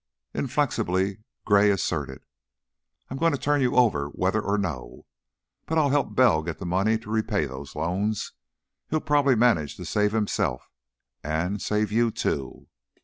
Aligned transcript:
Inflexibly 0.33 1.19
Gray 1.45 1.69
asserted: 1.69 2.23
"I'm 3.11 3.17
going 3.17 3.33
to 3.33 3.37
turn 3.37 3.61
you 3.61 3.75
over, 3.75 4.07
whether 4.07 4.41
or 4.41 4.57
no. 4.57 5.05
But 5.67 5.77
I'll 5.77 5.91
help 5.91 6.15
Bell 6.15 6.41
get 6.41 6.57
the 6.57 6.65
money 6.65 6.97
to 6.97 7.11
repay 7.11 7.45
those 7.45 7.75
loans. 7.75 8.33
He'll 8.89 8.99
probably 8.99 9.35
manage 9.35 9.75
to 9.75 9.85
save 9.85 10.11
himself 10.11 10.71
and 11.23 11.61
save 11.61 11.91
you, 11.91 12.09
too." 12.09 12.67